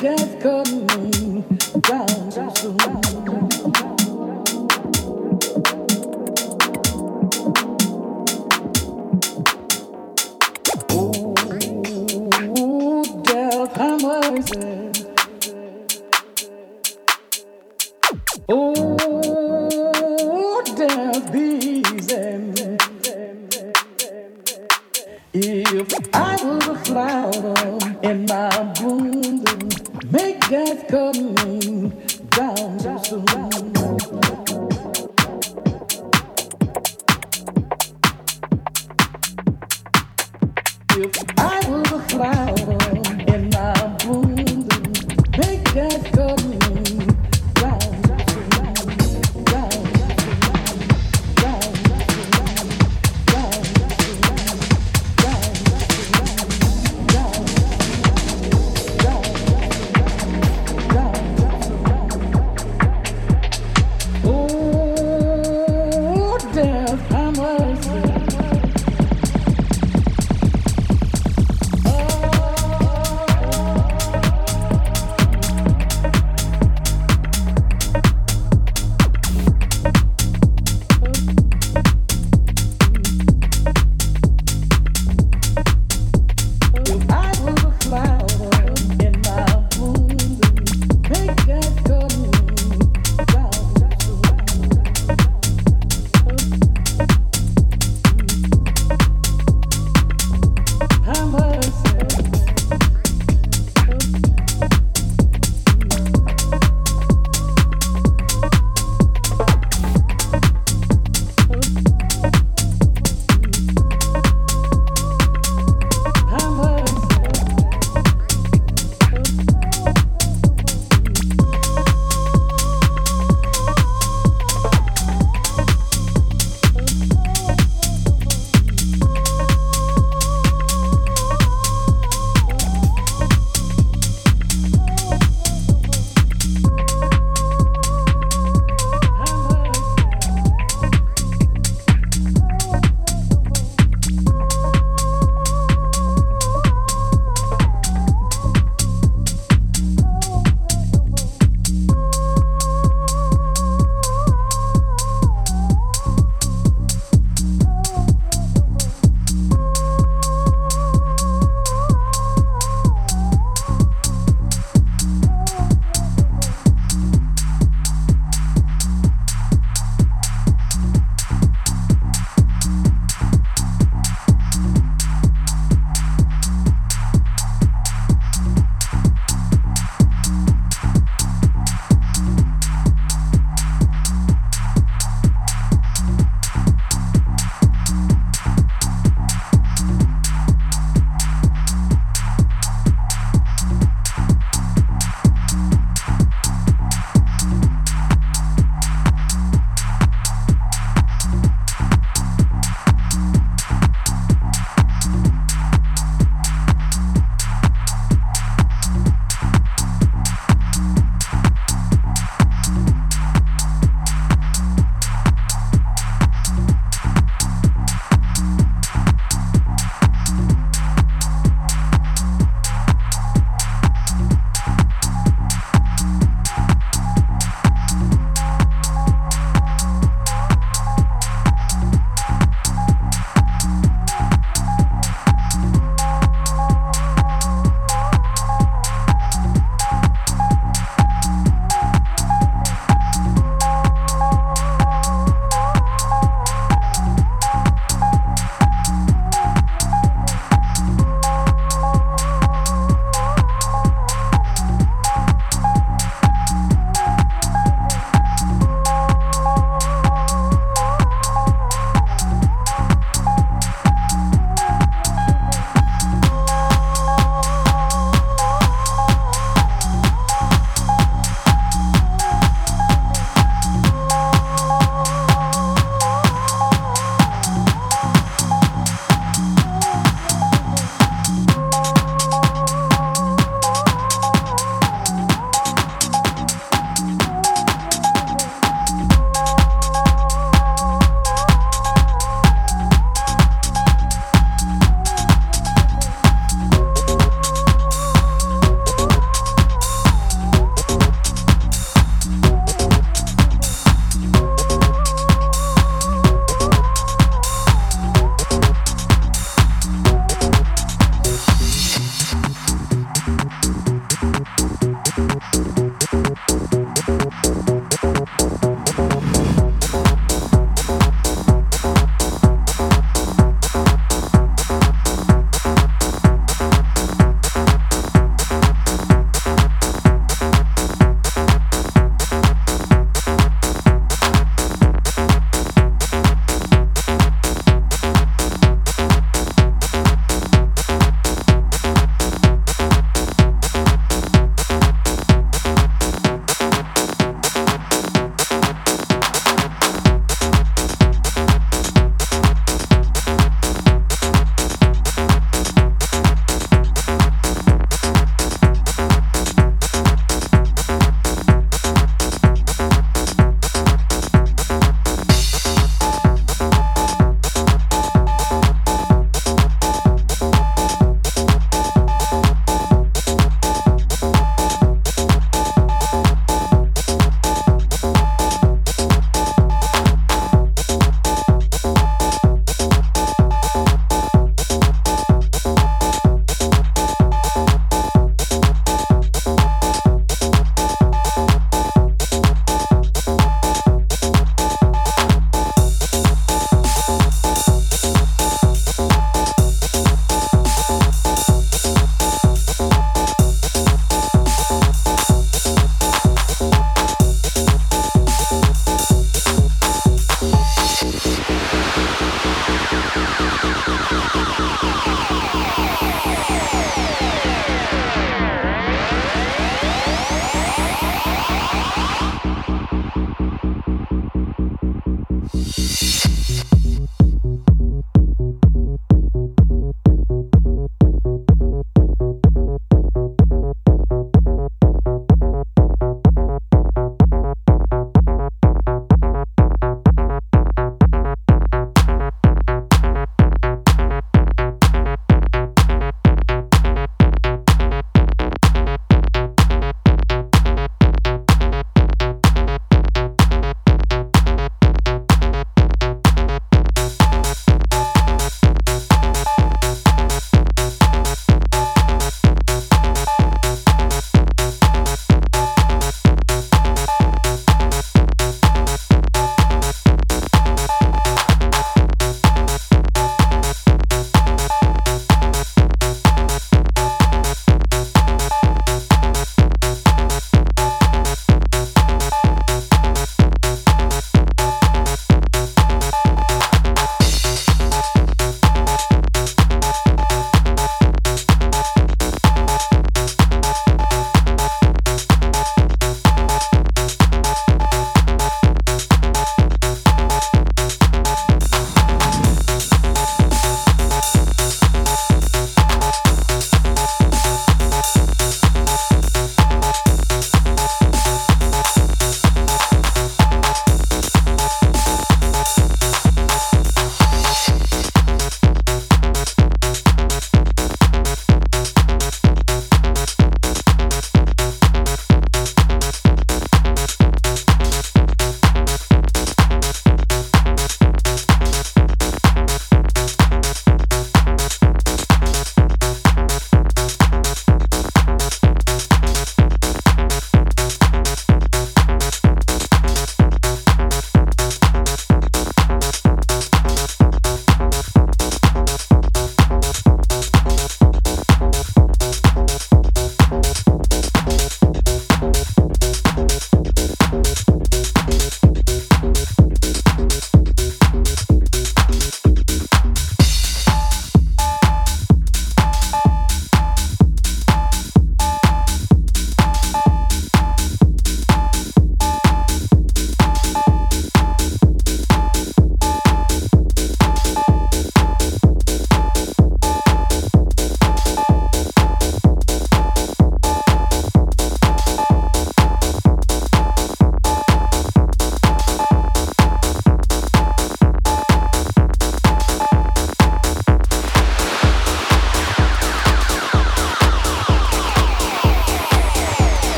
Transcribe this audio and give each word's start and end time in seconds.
just 0.00 0.40
couldn't 0.40 1.82
down. 1.82 2.25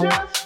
just 0.00 0.37